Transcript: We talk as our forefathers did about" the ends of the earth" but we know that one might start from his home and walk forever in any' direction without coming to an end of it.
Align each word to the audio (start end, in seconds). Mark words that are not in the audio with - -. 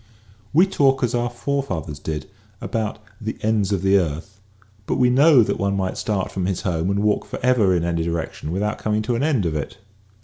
We 0.51 0.65
talk 0.65 1.03
as 1.03 1.13
our 1.13 1.29
forefathers 1.29 1.99
did 1.99 2.27
about" 2.59 2.97
the 3.21 3.37
ends 3.43 3.71
of 3.71 3.83
the 3.83 3.99
earth" 3.99 4.39
but 4.87 4.95
we 4.95 5.11
know 5.11 5.43
that 5.43 5.59
one 5.59 5.77
might 5.77 5.95
start 5.95 6.31
from 6.31 6.47
his 6.47 6.61
home 6.61 6.89
and 6.89 7.01
walk 7.03 7.23
forever 7.25 7.75
in 7.75 7.83
any' 7.83 8.01
direction 8.01 8.51
without 8.51 8.79
coming 8.79 9.03
to 9.03 9.15
an 9.15 9.21
end 9.21 9.45
of 9.45 9.55
it. 9.55 9.77